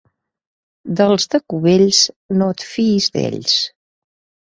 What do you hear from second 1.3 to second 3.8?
de Cubells, no et fiïs d'ells.